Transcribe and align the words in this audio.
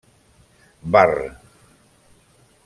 Barr. 0.91 1.17